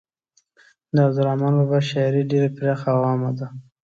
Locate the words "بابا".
1.59-1.79